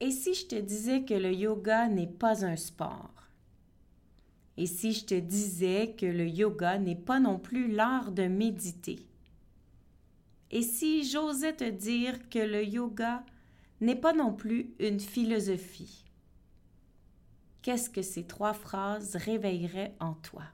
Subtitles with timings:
[0.00, 3.12] Et si je te disais que le yoga n'est pas un sport?
[4.56, 9.06] Et si je te disais que le yoga n'est pas non plus l'art de méditer?
[10.50, 13.24] Et si j'osais te dire que le yoga
[13.80, 16.04] n'est pas non plus une philosophie?
[17.62, 20.44] Qu'est-ce que ces trois phrases réveilleraient en toi?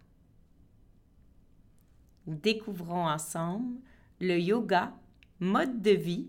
[2.26, 3.78] Découvrons ensemble
[4.20, 4.92] le yoga,
[5.38, 6.26] mode de vie,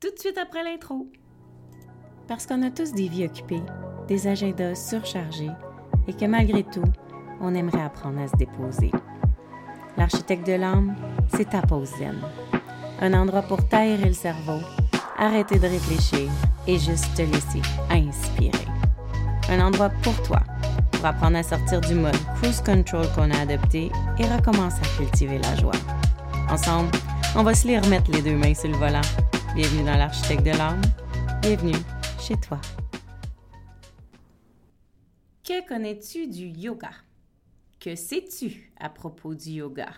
[0.00, 1.10] tout de suite après l'intro.
[2.30, 3.64] Parce qu'on a tous des vies occupées,
[4.06, 5.50] des agendas surchargés
[6.06, 6.84] et que malgré tout,
[7.40, 8.92] on aimerait apprendre à se déposer.
[9.96, 10.94] L'architecte de l'âme,
[11.34, 12.20] c'est ta pause zen.
[13.00, 14.60] Un endroit pour taire le cerveau,
[15.18, 16.30] arrêter de réfléchir
[16.68, 18.68] et juste te laisser inspirer.
[19.48, 20.38] Un endroit pour toi,
[20.92, 23.90] pour apprendre à sortir du mode cruise control qu'on a adopté
[24.20, 25.80] et recommencer à cultiver la joie.
[26.48, 26.92] Ensemble,
[27.34, 29.00] on va se les remettre les deux mains sur le volant.
[29.56, 30.80] Bienvenue dans l'architecte de l'âme.
[31.42, 31.74] Bienvenue
[32.20, 32.60] chez toi.
[35.42, 36.90] Que connais-tu du yoga?
[37.78, 39.88] Que sais-tu à propos du yoga?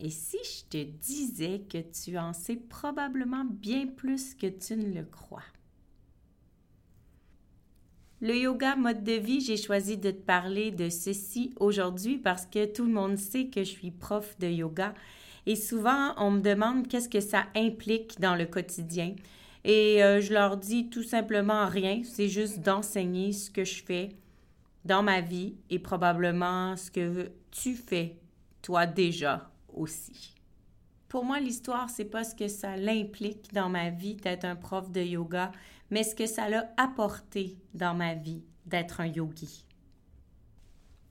[0.00, 4.92] Et si je te disais que tu en sais probablement bien plus que tu ne
[4.92, 5.44] le crois?
[8.20, 12.66] Le yoga mode de vie, j'ai choisi de te parler de ceci aujourd'hui parce que
[12.66, 14.94] tout le monde sait que je suis prof de yoga
[15.46, 19.14] et souvent, on me demande qu'est-ce que ça implique dans le quotidien.
[19.64, 24.10] Et euh, je leur dis tout simplement rien, c'est juste d'enseigner ce que je fais
[24.84, 28.18] dans ma vie et probablement ce que tu fais
[28.60, 30.34] toi déjà aussi.
[31.08, 34.90] Pour moi, l'histoire, c'est pas ce que ça l'implique dans ma vie d'être un prof
[34.90, 35.52] de yoga,
[35.90, 39.64] mais ce que ça l'a apporté dans ma vie d'être un yogi.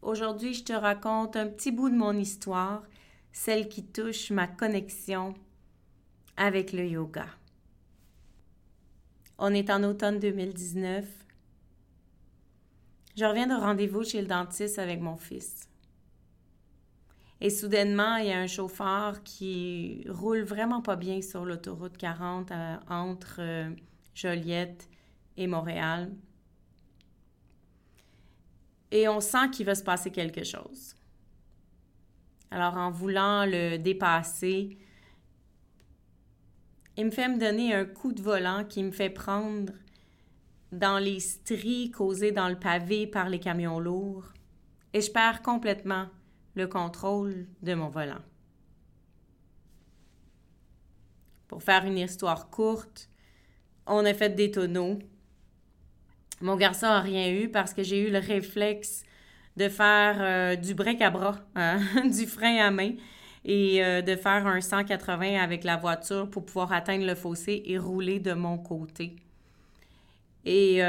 [0.02, 2.84] Aujourd'hui, je te raconte un petit bout de mon histoire
[3.32, 5.34] celle qui touche ma connexion
[6.38, 7.26] avec le yoga.
[9.46, 11.06] On est en automne 2019.
[13.18, 15.68] Je reviens de rendez-vous chez le dentiste avec mon fils.
[17.42, 22.52] Et soudainement, il y a un chauffeur qui roule vraiment pas bien sur l'autoroute 40
[22.52, 23.70] euh, entre euh,
[24.16, 24.88] Joliette
[25.36, 26.10] et Montréal.
[28.92, 30.96] Et on sent qu'il va se passer quelque chose.
[32.50, 34.78] Alors, en voulant le dépasser,
[36.98, 39.74] il me fait me donner un coup de volant qui me fait prendre
[40.72, 44.32] dans les stries causées dans le pavé par les camions lourds
[44.94, 46.08] et je perds complètement
[46.56, 48.22] le contrôle de mon volant.
[51.48, 53.10] Pour faire une histoire courte,
[53.86, 55.00] on a fait des tonneaux.
[56.42, 59.04] Mon garçon n'a rien eu parce que j'ai eu le réflexe
[59.58, 61.80] de faire euh, du break à bras, euh,
[62.10, 62.94] du frein à main
[63.46, 67.78] et euh, de faire un 180 avec la voiture pour pouvoir atteindre le fossé et
[67.78, 69.16] rouler de mon côté.
[70.46, 70.82] Et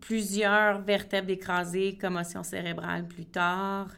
[0.00, 3.88] plusieurs vertèbres écrasées, commotion cérébrale plus tard.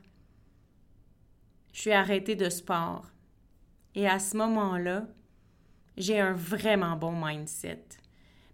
[1.73, 3.07] Je suis arrêtée de sport.
[3.95, 5.07] Et à ce moment-là,
[5.97, 7.85] j'ai un vraiment bon mindset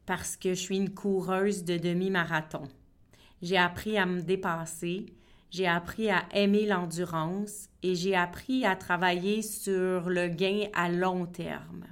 [0.06, 2.65] parce que je suis une coureuse de demi-marathon.
[3.42, 5.06] J'ai appris à me dépasser,
[5.54, 11.26] j'ai appris à aimer l'endurance et j'ai appris à travailler sur le gain à long
[11.26, 11.84] terme.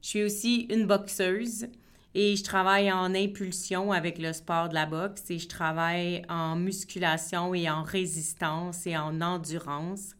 [0.00, 1.66] Je suis aussi une boxeuse
[2.14, 6.54] et je travaille en impulsion avec le sport de la boxe et je travaille en
[6.54, 10.14] musculation et en résistance et en endurance.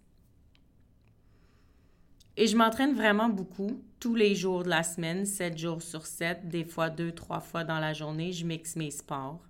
[2.37, 6.49] Et je m'entraîne vraiment beaucoup tous les jours de la semaine, 7 jours sur 7,
[6.49, 9.41] des fois deux, trois fois dans la journée, je mixe mes sports.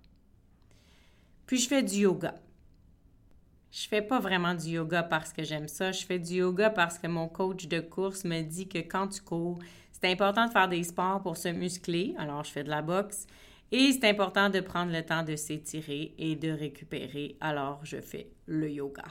[1.51, 2.33] Puis je fais du yoga.
[3.73, 6.97] Je fais pas vraiment du yoga parce que j'aime ça, je fais du yoga parce
[6.97, 9.59] que mon coach de course me dit que quand tu cours,
[9.91, 13.27] c'est important de faire des sports pour se muscler, alors je fais de la boxe,
[13.69, 18.31] et c'est important de prendre le temps de s'étirer et de récupérer, alors je fais
[18.45, 19.03] le yoga.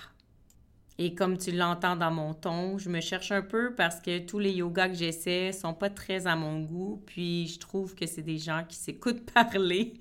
[1.02, 4.38] Et comme tu l'entends dans mon ton, je me cherche un peu parce que tous
[4.38, 7.02] les yogas que j'essaie sont pas très à mon goût.
[7.06, 9.94] Puis je trouve que c'est des gens qui s'écoutent parler,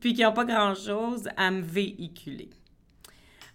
[0.00, 2.50] puis qui n'ont pas grand-chose à me véhiculer.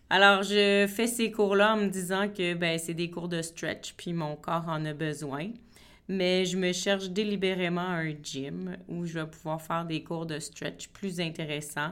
[0.10, 3.94] Alors, je fais ces cours-là en me disant que ben, c'est des cours de stretch,
[3.98, 5.50] puis mon corps en a besoin.
[6.08, 10.40] Mais je me cherche délibérément un gym où je vais pouvoir faire des cours de
[10.40, 11.92] stretch plus intéressants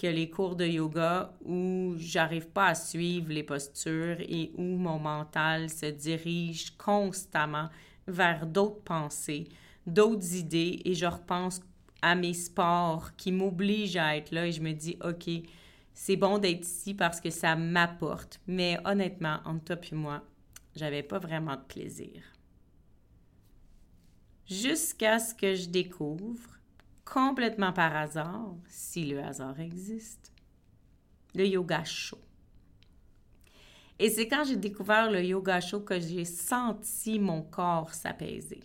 [0.00, 4.98] que les cours de yoga où j'arrive pas à suivre les postures et où mon
[4.98, 7.68] mental se dirige constamment
[8.06, 9.48] vers d'autres pensées,
[9.86, 11.60] d'autres idées et je repense
[12.00, 15.28] à mes sports qui m'obligent à être là et je me dis OK,
[15.92, 18.40] c'est bon d'être ici parce que ça m'apporte.
[18.46, 20.22] Mais honnêtement, entre toi et moi,
[20.74, 22.22] j'avais pas vraiment de plaisir.
[24.50, 26.59] jusqu'à ce que je découvre,
[27.12, 30.32] complètement par hasard, si le hasard existe,
[31.34, 32.20] le yoga chaud.
[33.98, 38.60] Et c'est quand j'ai découvert le yoga chaud que j'ai senti mon corps s'apaiser.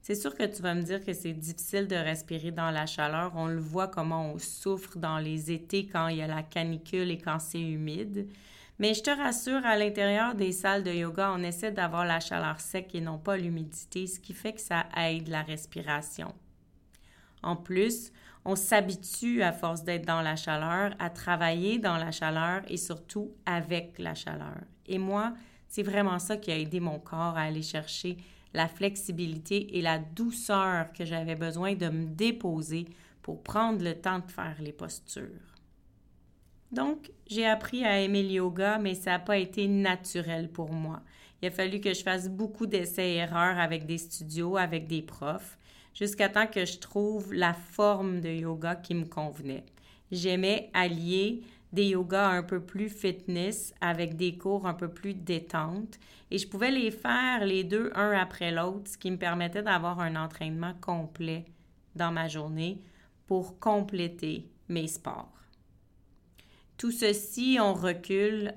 [0.00, 3.32] C'est sûr que tu vas me dire que c'est difficile de respirer dans la chaleur.
[3.34, 7.10] On le voit comment on souffre dans les étés quand il y a la canicule
[7.10, 8.28] et quand c'est humide.
[8.78, 12.60] Mais je te rassure, à l'intérieur des salles de yoga, on essaie d'avoir la chaleur
[12.60, 16.32] sec et non pas l'humidité, ce qui fait que ça aide la respiration.
[17.42, 18.12] En plus,
[18.44, 23.32] on s'habitue à force d'être dans la chaleur, à travailler dans la chaleur et surtout
[23.46, 24.58] avec la chaleur.
[24.86, 25.34] Et moi,
[25.68, 28.16] c'est vraiment ça qui a aidé mon corps à aller chercher
[28.54, 32.86] la flexibilité et la douceur que j'avais besoin de me déposer
[33.22, 35.50] pour prendre le temps de faire les postures.
[36.72, 41.02] Donc, j'ai appris à aimer le yoga, mais ça n'a pas été naturel pour moi.
[41.42, 45.58] Il a fallu que je fasse beaucoup d'essais-erreurs avec des studios, avec des profs,
[45.94, 49.64] jusqu'à temps que je trouve la forme de yoga qui me convenait.
[50.10, 51.42] J'aimais allier
[51.72, 55.98] des yogas un peu plus fitness avec des cours un peu plus détente
[56.30, 60.00] et je pouvais les faire les deux un après l'autre, ce qui me permettait d'avoir
[60.00, 61.44] un entraînement complet
[61.94, 62.82] dans ma journée
[63.26, 65.32] pour compléter mes sports.
[66.76, 68.54] Tout ceci, on recule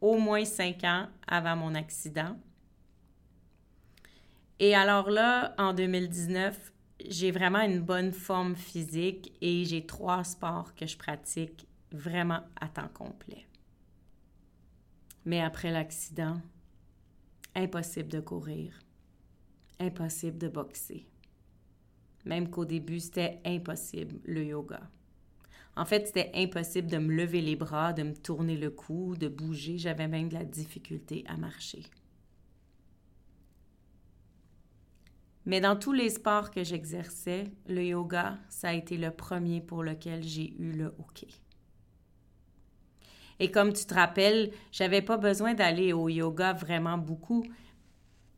[0.00, 2.36] au moins cinq ans avant mon accident.
[4.60, 6.72] Et alors là, en 2019,
[7.08, 12.68] j'ai vraiment une bonne forme physique et j'ai trois sports que je pratique vraiment à
[12.68, 13.46] temps complet.
[15.24, 16.40] Mais après l'accident,
[17.54, 18.80] impossible de courir,
[19.78, 21.06] impossible de boxer.
[22.24, 24.80] Même qu'au début, c'était impossible le yoga.
[25.74, 29.28] En fait, c'était impossible de me lever les bras, de me tourner le cou, de
[29.28, 29.78] bouger.
[29.78, 31.82] J'avais même de la difficulté à marcher.
[35.44, 39.82] Mais dans tous les sports que j'exerçais, le yoga, ça a été le premier pour
[39.82, 41.28] lequel j'ai eu le hockey.
[43.40, 47.44] Et comme tu te rappelles, j'avais pas besoin d'aller au yoga vraiment beaucoup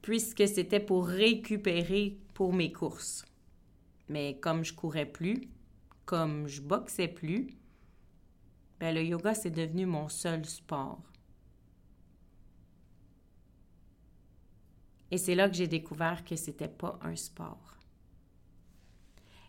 [0.01, 3.25] puisque c'était pour récupérer pour mes courses.
[4.09, 5.49] Mais comme je courais plus,
[6.05, 7.49] comme je boxais plus,
[8.81, 11.03] ben le yoga c'est devenu mon seul sport.
[15.15, 17.77] Et c'est là que j'ai découvert que c'était pas un sport.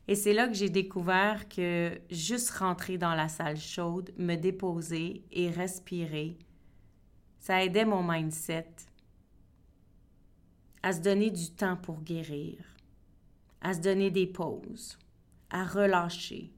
[0.07, 5.23] Et c'est là que j'ai découvert que juste rentrer dans la salle chaude, me déposer
[5.31, 6.38] et respirer,
[7.39, 8.75] ça aidait mon mindset
[10.83, 12.59] à se donner du temps pour guérir,
[13.59, 15.00] à se donner des pauses,
[15.50, 16.51] à relâcher,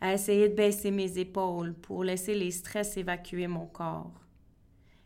[0.00, 4.19] à essayer de baisser mes épaules pour laisser les stress évacuer mon corps,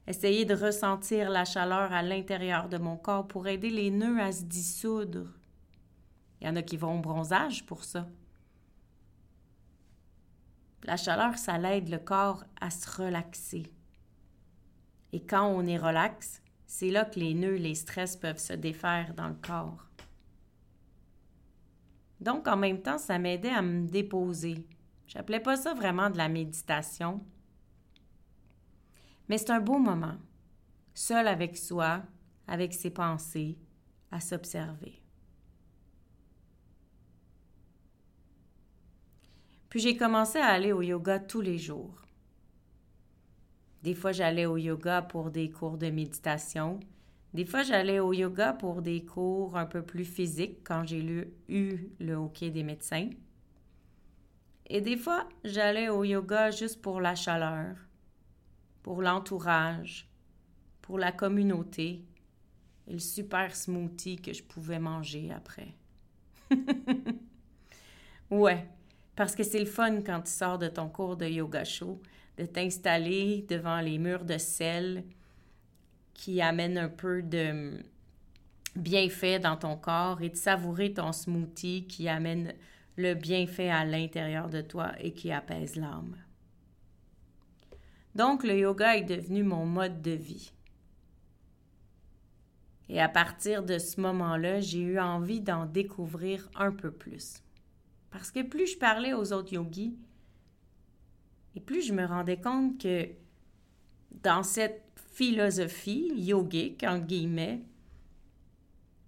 [0.06, 4.32] essayer de ressentir la chaleur à l'intérieur de mon corps pour aider les nœuds à
[4.32, 5.28] se dissoudre
[6.44, 8.06] il y en a qui vont au bronzage pour ça.
[10.82, 13.72] La chaleur, ça l'aide le corps à se relaxer.
[15.12, 19.14] Et quand on est relax, c'est là que les nœuds, les stress peuvent se défaire
[19.14, 19.88] dans le corps.
[22.20, 24.66] Donc, en même temps, ça m'aidait à me déposer.
[25.06, 27.24] J'appelais pas ça vraiment de la méditation.
[29.28, 30.16] Mais c'est un beau moment,
[30.94, 32.02] seul avec soi,
[32.46, 33.58] avec ses pensées,
[34.10, 35.00] à s'observer.
[39.68, 42.00] Puis j'ai commencé à aller au yoga tous les jours.
[43.82, 46.78] Des fois, j'allais au yoga pour des cours de méditation.
[47.34, 51.90] Des fois, j'allais au yoga pour des cours un peu plus physiques quand j'ai eu
[51.98, 53.10] le hockey des médecins.
[54.66, 57.76] Et des fois, j'allais au yoga juste pour la chaleur,
[58.84, 60.06] pour l'entourage,
[60.82, 62.04] pour la communauté
[62.86, 65.74] et le super smoothie que je pouvais manger après.
[68.30, 68.68] ouais,
[69.16, 71.98] parce que c'est le fun quand tu sors de ton cours de yoga chaud,
[72.36, 75.04] de t'installer devant les murs de sel
[76.12, 77.82] qui amènent un peu de
[78.76, 82.52] bienfait dans ton corps et de savourer ton smoothie qui amène
[82.96, 86.16] le bienfait à l'intérieur de toi et qui apaise l'âme.
[88.14, 90.52] Donc le yoga est devenu mon mode de vie.
[92.88, 97.42] Et à partir de ce moment-là, j'ai eu envie d'en découvrir un peu plus.
[98.10, 99.96] Parce que plus je parlais aux autres yogis,
[101.56, 103.08] et plus je me rendais compte que
[104.22, 107.62] dans cette philosophie yogique, en guillemets,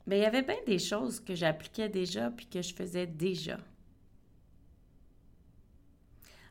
[0.07, 3.59] ben, il y avait bien des choses que j'appliquais déjà puis que je faisais déjà.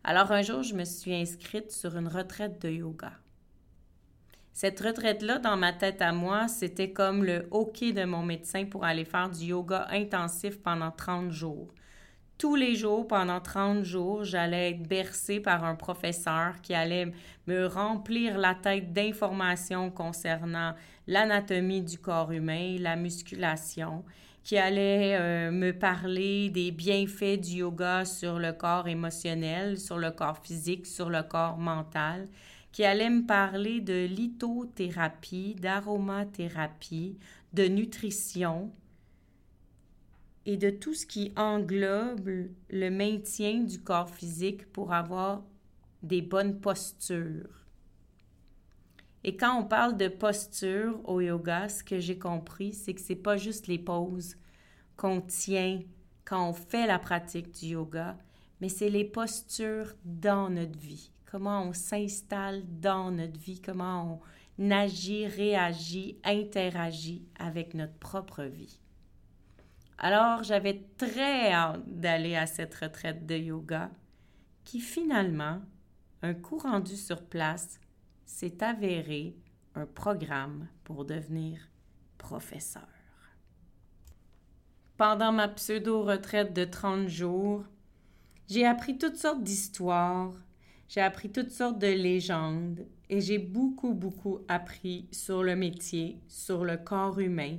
[0.07, 3.13] Alors un jour, je me suis inscrite sur une retraite de yoga.
[4.53, 8.85] Cette retraite-là, dans ma tête à moi, c'était comme le OK de mon médecin pour
[8.85, 11.73] aller faire du yoga intensif pendant 30 jours.
[12.37, 17.11] Tous les jours, pendant 30 jours, j'allais être bercée par un professeur qui allait
[17.47, 20.75] me remplir la tête d'informations concernant
[21.07, 24.05] l'anatomie du corps humain, la musculation,
[24.45, 30.11] qui allait euh, me parler des bienfaits du yoga sur le corps émotionnel, sur le
[30.11, 32.29] corps physique, sur le corps mental,
[32.71, 37.17] qui allait me parler de lithothérapie, d'aromathérapie,
[37.53, 38.71] de nutrition
[40.45, 42.29] et de tout ce qui englobe
[42.69, 45.41] le maintien du corps physique pour avoir
[46.03, 47.64] des bonnes postures.
[49.25, 53.15] Et quand on parle de posture au yoga, ce que j'ai compris, c'est que c'est
[53.15, 54.37] pas juste les poses
[54.95, 55.81] qu'on tient
[56.23, 58.17] quand on fait la pratique du yoga,
[58.61, 64.21] mais c'est les postures dans notre vie comment on s'installe dans notre vie, comment
[64.57, 68.79] on agit, réagit, interagit avec notre propre vie.
[69.97, 73.91] Alors, j'avais très hâte d'aller à cette retraite de yoga
[74.63, 75.59] qui finalement,
[76.21, 77.81] un coup rendu sur place,
[78.25, 79.35] s'est avéré
[79.75, 81.59] un programme pour devenir
[82.17, 82.87] professeur.
[84.97, 87.65] Pendant ma pseudo-retraite de 30 jours,
[88.47, 90.33] j'ai appris toutes sortes d'histoires,
[90.87, 96.63] j'ai appris toutes sortes de légendes et j'ai beaucoup, beaucoup appris sur le métier, sur
[96.63, 97.57] le corps humain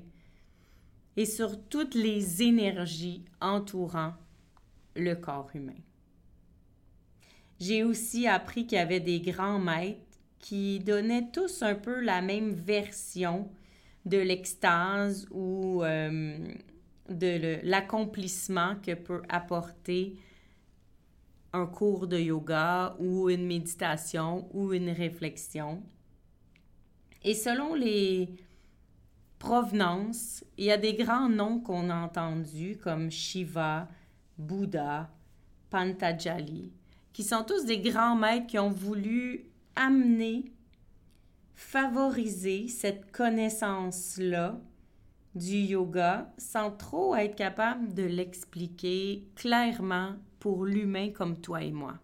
[1.16, 4.14] et sur toutes les énergies entourant
[4.94, 5.80] le corps humain.
[7.58, 10.05] J'ai aussi appris qu'il y avait des grands maîtres
[10.46, 13.50] qui donnaient tous un peu la même version
[14.04, 16.38] de l'extase ou euh,
[17.08, 20.14] de l'accomplissement que peut apporter
[21.52, 25.82] un cours de yoga ou une méditation ou une réflexion.
[27.24, 28.28] Et selon les
[29.40, 33.88] provenances, il y a des grands noms qu'on a entendus comme Shiva,
[34.38, 35.10] Bouddha,
[35.70, 36.72] Pantajali,
[37.12, 40.52] qui sont tous des grands maîtres qui ont voulu amener,
[41.54, 44.58] favoriser cette connaissance-là
[45.34, 51.98] du yoga sans trop être capable de l'expliquer clairement pour l'humain comme toi et moi.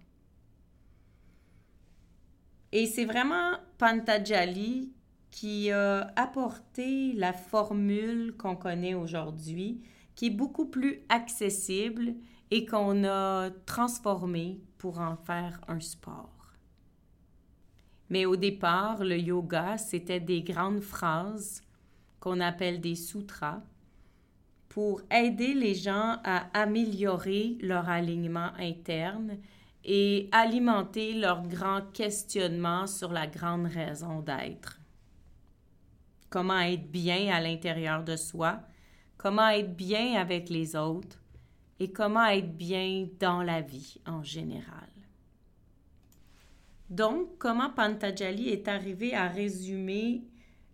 [2.73, 4.93] Et c'est vraiment Pantajali
[5.31, 9.83] qui a apporté la formule qu'on connaît aujourd'hui,
[10.15, 12.15] qui est beaucoup plus accessible
[12.51, 16.42] et qu'on a transformée pour en faire un sport.
[18.13, 21.63] Mais au départ, le yoga, c'était des grandes phrases
[22.21, 23.63] qu'on appelle des sutras
[24.69, 29.39] pour aider les gens à améliorer leur alignement interne
[29.83, 34.79] et alimenter leur grand questionnement sur la grande raison d'être.
[36.29, 38.61] Comment être bien à l'intérieur de soi,
[39.17, 41.19] comment être bien avec les autres
[41.81, 44.92] et comment être bien dans la vie en général.
[46.93, 50.25] Donc, comment Pantajali est arrivé à résumer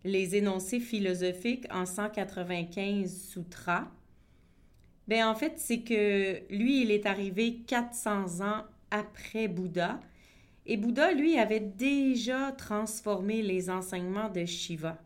[0.03, 3.87] les énoncés philosophiques en 195 sutras?
[5.07, 10.01] Ben en fait, c'est que lui, il est arrivé 400 ans après Bouddha.
[10.67, 14.99] Et Bouddha, lui, avait déjà transformé les enseignements de Shiva.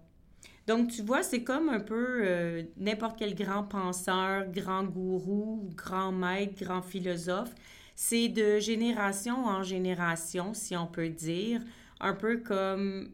[0.67, 6.11] Donc, tu vois, c'est comme un peu euh, n'importe quel grand penseur, grand gourou, grand
[6.11, 7.55] maître, grand philosophe.
[7.95, 11.61] C'est de génération en génération, si on peut dire,
[12.01, 13.11] un peu comme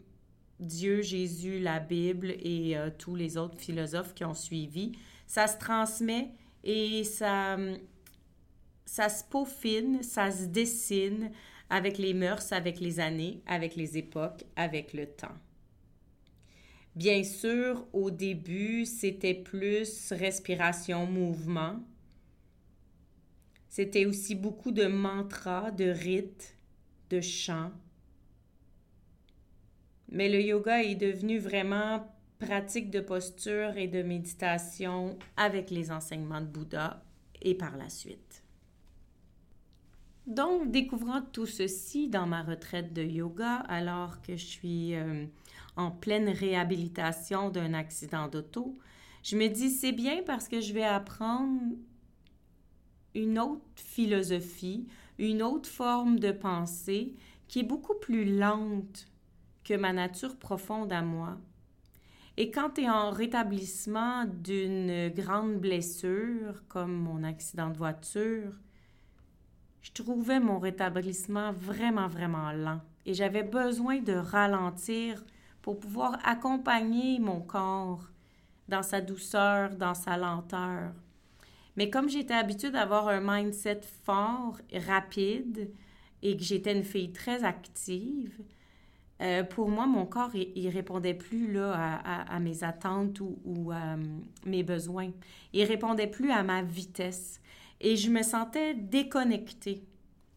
[0.61, 4.93] Dieu, Jésus, la Bible et euh, tous les autres philosophes qui ont suivi.
[5.27, 6.31] Ça se transmet
[6.65, 7.57] et ça,
[8.85, 11.31] ça se peaufine, ça se dessine
[11.71, 15.37] avec les mœurs, avec les années, avec les époques, avec le temps.
[16.97, 21.77] Bien sûr, au début, c'était plus respiration, mouvement.
[23.69, 26.57] C'était aussi beaucoup de mantras, de rites,
[27.11, 27.73] de chants,
[30.11, 32.07] mais le yoga est devenu vraiment
[32.39, 37.03] pratique de posture et de méditation avec les enseignements de Bouddha
[37.43, 38.43] et par la suite.
[40.27, 45.25] Donc, découvrant tout ceci dans ma retraite de yoga, alors que je suis euh,
[45.77, 48.79] en pleine réhabilitation d'un accident d'auto,
[49.23, 51.61] je me dis c'est bien parce que je vais apprendre
[53.15, 54.87] une autre philosophie,
[55.19, 57.15] une autre forme de pensée
[57.49, 59.09] qui est beaucoup plus lente
[59.65, 61.39] que ma nature profonde à moi.
[62.37, 68.53] Et quand tu es en rétablissement d'une grande blessure, comme mon accident de voiture,
[69.83, 72.81] je trouvais mon rétablissement vraiment, vraiment lent.
[73.07, 75.25] Et j'avais besoin de ralentir
[75.63, 78.09] pour pouvoir accompagner mon corps
[78.69, 80.93] dans sa douceur, dans sa lenteur.
[81.79, 85.71] Mais comme j'étais habituée d'avoir un mindset fort, rapide,
[86.23, 88.37] et que j'étais une fille très active,
[89.23, 93.95] euh, pour moi, mon corps, il, répondait plus là, à, mes attentes ou, à
[94.45, 95.13] mes besoins.
[95.53, 97.41] Il répondait plus à ma vitesse.
[97.81, 99.85] Et je me sentais déconnectée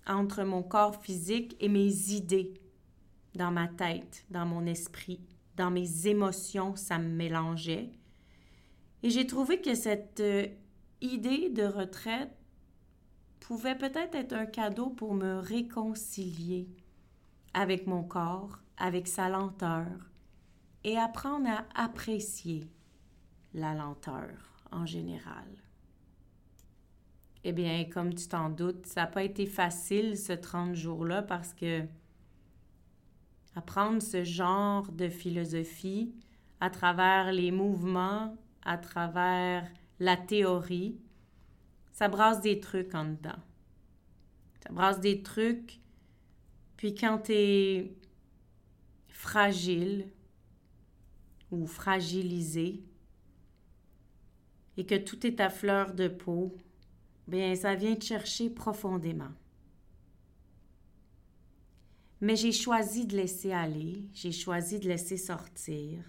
[0.06, 2.54] entre mon corps physique et mes idées
[3.34, 5.22] dans ma tête, dans mon esprit,
[5.58, 7.90] dans mes émotions, ça me mélangeait.
[9.02, 10.46] Et j'ai trouvé que cette euh,
[11.02, 12.32] idée de retraite
[13.40, 16.70] pouvait peut-être être un cadeau pour me réconcilier
[17.54, 19.88] avec mon corps, avec sa lenteur,
[20.84, 22.70] et apprendre à apprécier
[23.54, 24.30] la lenteur
[24.72, 25.48] en général.
[27.44, 31.54] Eh bien, comme tu t'en doutes, ça n'a pas été facile ce 30 jours-là parce
[31.54, 31.84] que
[33.56, 36.14] apprendre ce genre de philosophie
[36.60, 39.68] à travers les mouvements, à travers
[40.02, 41.00] la théorie,
[41.92, 43.40] ça brasse des trucs en dedans.
[44.64, 45.80] Ça brasse des trucs.
[46.76, 47.94] Puis quand tu es
[49.10, 50.08] fragile
[51.52, 52.82] ou fragilisé
[54.76, 56.58] et que tout est à fleur de peau,
[57.28, 59.34] bien, ça vient te chercher profondément.
[62.22, 66.04] Mais j'ai choisi de laisser aller, j'ai choisi de laisser sortir,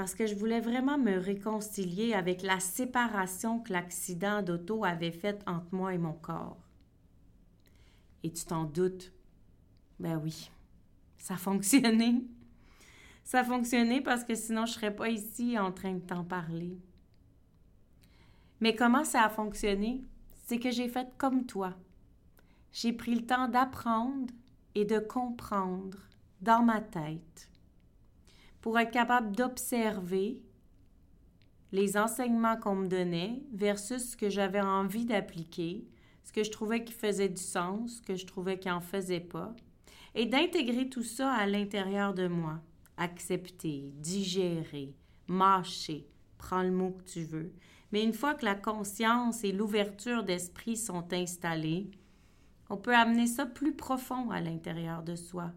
[0.00, 5.42] parce que je voulais vraiment me réconcilier avec la séparation que l'accident d'auto avait faite
[5.46, 6.56] entre moi et mon corps.
[8.22, 9.12] Et tu t'en doutes?
[9.98, 10.50] Ben oui,
[11.18, 12.24] ça a fonctionné.
[13.24, 16.24] Ça a fonctionné parce que sinon je ne serais pas ici en train de t'en
[16.24, 16.78] parler.
[18.60, 20.02] Mais comment ça a fonctionné?
[20.46, 21.74] C'est que j'ai fait comme toi.
[22.72, 24.32] J'ai pris le temps d'apprendre
[24.74, 25.98] et de comprendre
[26.40, 27.49] dans ma tête
[28.60, 30.40] pour être capable d'observer
[31.72, 35.86] les enseignements qu'on me donnait versus ce que j'avais envie d'appliquer,
[36.24, 39.20] ce que je trouvais qui faisait du sens, ce que je trouvais qui n'en faisait
[39.20, 39.54] pas,
[40.14, 42.60] et d'intégrer tout ça à l'intérieur de moi.
[42.96, 44.94] Accepter, digérer,
[45.28, 46.06] mâcher,
[46.36, 47.52] prends le mot que tu veux.
[47.92, 51.90] Mais une fois que la conscience et l'ouverture d'esprit sont installées,
[52.68, 55.52] on peut amener ça plus profond à l'intérieur de soi.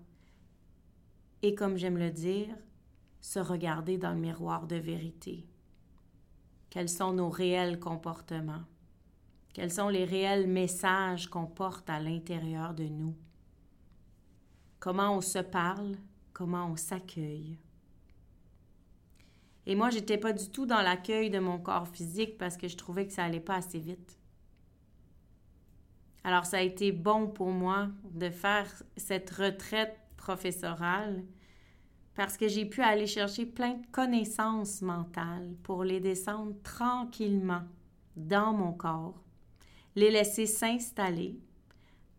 [1.41, 2.56] Et comme j'aime le dire,
[3.23, 5.47] se regarder dans le miroir de vérité.
[6.69, 8.65] Quels sont nos réels comportements?
[9.53, 13.15] Quels sont les réels messages qu'on porte à l'intérieur de nous?
[14.79, 15.95] Comment on se parle?
[16.33, 17.57] Comment on s'accueille?
[19.67, 22.75] Et moi, j'étais pas du tout dans l'accueil de mon corps physique parce que je
[22.75, 24.19] trouvais que ça allait pas assez vite.
[26.25, 31.23] Alors, ça a été bon pour moi de faire cette retraite professorale
[32.15, 37.63] parce que j'ai pu aller chercher plein de connaissances mentales pour les descendre tranquillement
[38.15, 39.19] dans mon corps,
[39.95, 41.39] les laisser s'installer,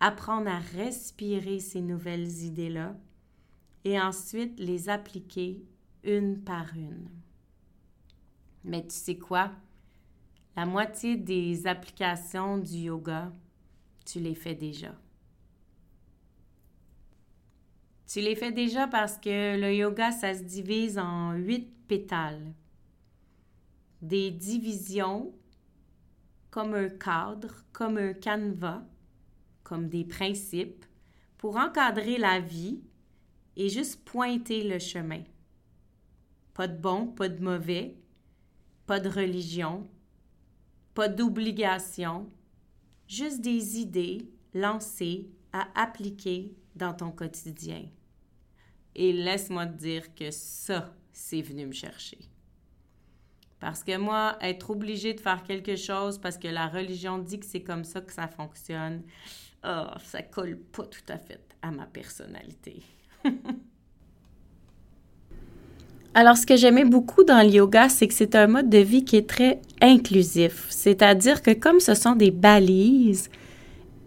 [0.01, 2.97] apprendre à respirer ces nouvelles idées-là
[3.85, 5.63] et ensuite les appliquer
[6.03, 7.09] une par une.
[8.65, 9.53] Mais tu sais quoi?
[10.57, 13.33] La moitié des applications du yoga,
[14.05, 14.95] tu les fais déjà.
[18.15, 22.55] Tu les fais déjà parce que le yoga, ça se divise en huit pétales.
[24.03, 25.35] Des divisions
[26.49, 28.85] comme un cadre, comme un canevas,
[29.65, 30.87] comme des principes
[31.39, 32.85] pour encadrer la vie
[33.57, 35.25] et juste pointer le chemin.
[36.53, 37.97] Pas de bon, pas de mauvais,
[38.87, 39.89] pas de religion,
[40.95, 42.31] pas d'obligation,
[43.09, 47.89] juste des idées lancées à appliquer dans ton quotidien.
[48.95, 52.19] Et laisse-moi te dire que ça, c'est venu me chercher.
[53.61, 57.47] Parce que moi, être obligé de faire quelque chose parce que la religion dit que
[57.47, 59.03] c'est comme ça que ça fonctionne,
[59.65, 62.83] oh, ça colle pas tout à fait à ma personnalité.
[66.17, 69.05] Alors, ce que j'aimais beaucoup dans le yoga, c'est que c'est un mode de vie
[69.05, 70.67] qui est très inclusif.
[70.71, 73.31] C'est-à-dire que comme ce sont des balises,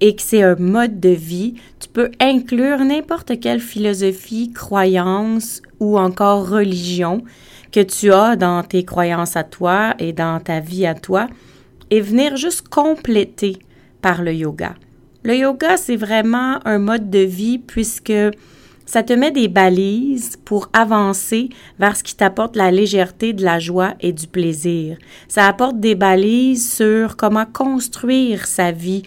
[0.02, 5.98] et que c'est un mode de vie, tu peux inclure n'importe quelle philosophie, croyance ou
[5.98, 7.24] encore religion
[7.72, 11.28] que tu as dans tes croyances à toi et dans ta vie à toi
[11.90, 13.58] et venir juste compléter
[14.02, 14.76] par le yoga.
[15.24, 18.14] Le yoga, c'est vraiment un mode de vie puisque
[18.86, 23.60] ça te met des balises pour avancer vers ce qui t'apporte la légèreté, de la
[23.60, 24.98] joie et du plaisir.
[25.28, 29.04] Ça apporte des balises sur comment construire sa vie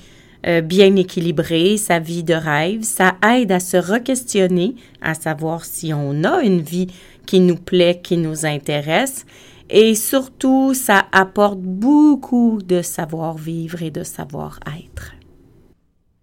[0.47, 2.83] euh, bien équilibrée, sa vie de rêve.
[2.83, 6.89] Ça aide à se re-questionner, à savoir si on a une vie
[7.27, 9.27] qui nous plaît, qui nous intéresse.
[9.69, 15.13] Et surtout, ça apporte beaucoup de savoir-vivre et de savoir-être.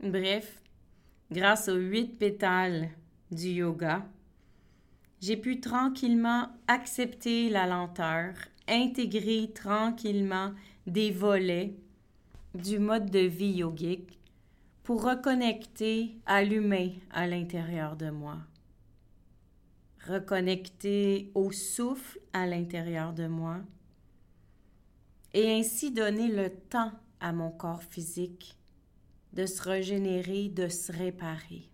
[0.03, 0.61] Bref,
[1.31, 2.89] grâce aux huit pétales
[3.31, 4.05] du yoga,
[5.21, 8.33] j'ai pu tranquillement accepter la lenteur,
[8.67, 10.51] intégrer tranquillement
[10.85, 11.73] des volets
[12.55, 14.19] du mode de vie yogique
[14.83, 18.37] pour reconnecter à l'humain à l'intérieur de moi.
[20.07, 23.57] Reconnecter au souffle à l'intérieur de moi
[25.33, 28.57] et ainsi donner le temps à mon corps physique
[29.33, 31.69] de se régénérer, de se réparer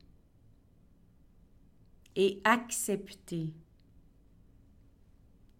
[2.15, 3.53] et accepter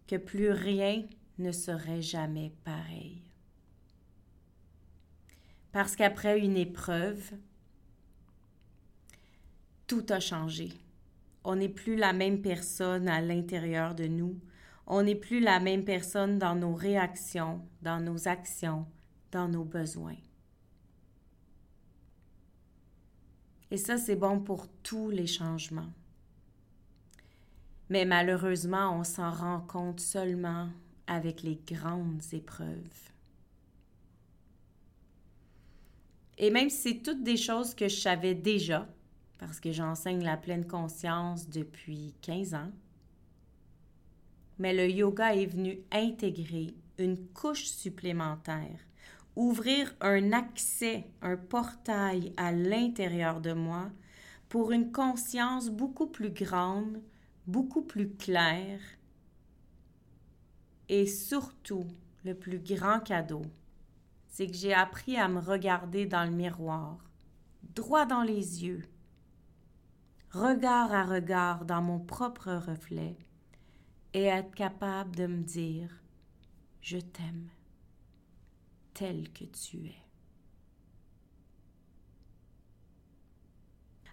[0.06, 1.04] que plus rien
[1.38, 3.23] ne serait jamais pareil.
[5.74, 7.32] Parce qu'après une épreuve,
[9.88, 10.72] tout a changé.
[11.42, 14.38] On n'est plus la même personne à l'intérieur de nous.
[14.86, 18.86] On n'est plus la même personne dans nos réactions, dans nos actions,
[19.32, 20.14] dans nos besoins.
[23.72, 25.92] Et ça, c'est bon pour tous les changements.
[27.90, 30.68] Mais malheureusement, on s'en rend compte seulement
[31.08, 33.13] avec les grandes épreuves.
[36.38, 38.88] Et même si c'est toutes des choses que je savais déjà,
[39.38, 42.70] parce que j'enseigne la pleine conscience depuis 15 ans,
[44.58, 48.78] mais le yoga est venu intégrer une couche supplémentaire,
[49.36, 53.90] ouvrir un accès, un portail à l'intérieur de moi
[54.48, 57.00] pour une conscience beaucoup plus grande,
[57.46, 58.80] beaucoup plus claire
[60.88, 61.86] et surtout
[62.24, 63.42] le plus grand cadeau,
[64.34, 66.98] c'est que j'ai appris à me regarder dans le miroir,
[67.62, 68.82] droit dans les yeux,
[70.32, 73.16] regard à regard dans mon propre reflet,
[74.12, 75.88] et être capable de me dire
[76.80, 77.48] Je t'aime
[78.92, 80.02] tel que tu es.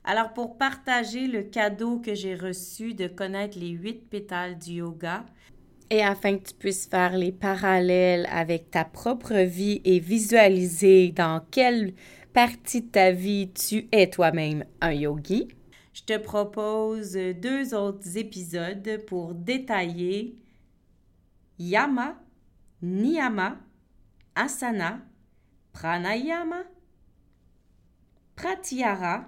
[0.03, 5.25] Alors pour partager le cadeau que j'ai reçu de connaître les huit pétales du yoga,
[5.91, 11.45] et afin que tu puisses faire les parallèles avec ta propre vie et visualiser dans
[11.51, 11.93] quelle
[12.33, 15.49] partie de ta vie tu es toi-même un yogi,
[15.93, 20.37] je te propose deux autres épisodes pour détailler
[21.59, 22.15] yama,
[22.81, 23.57] niyama,
[24.33, 25.01] asana,
[25.73, 26.63] pranayama,
[28.37, 29.25] pratyahara,